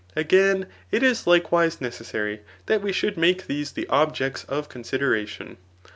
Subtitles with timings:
[0.15, 5.57] Again, it is likewise necessary that we should make these the objects of consideration.